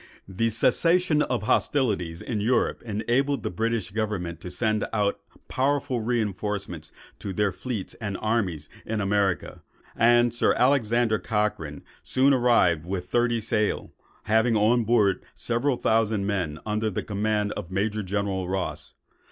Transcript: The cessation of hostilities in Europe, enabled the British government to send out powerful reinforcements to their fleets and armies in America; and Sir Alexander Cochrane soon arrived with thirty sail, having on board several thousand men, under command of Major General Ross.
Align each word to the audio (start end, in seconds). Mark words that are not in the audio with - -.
The 0.27 0.49
cessation 0.49 1.21
of 1.21 1.43
hostilities 1.43 2.23
in 2.23 2.41
Europe, 2.41 2.81
enabled 2.83 3.43
the 3.43 3.51
British 3.51 3.91
government 3.91 4.41
to 4.41 4.49
send 4.49 4.83
out 4.91 5.19
powerful 5.47 5.99
reinforcements 6.01 6.91
to 7.19 7.31
their 7.33 7.51
fleets 7.51 7.93
and 8.01 8.17
armies 8.19 8.67
in 8.83 8.99
America; 8.99 9.61
and 9.95 10.33
Sir 10.33 10.55
Alexander 10.55 11.19
Cochrane 11.19 11.83
soon 12.01 12.33
arrived 12.33 12.83
with 12.83 13.09
thirty 13.11 13.39
sail, 13.39 13.93
having 14.23 14.55
on 14.55 14.85
board 14.85 15.23
several 15.35 15.77
thousand 15.77 16.25
men, 16.25 16.57
under 16.65 16.89
command 17.03 17.51
of 17.51 17.69
Major 17.69 18.01
General 18.01 18.49
Ross. 18.49 18.95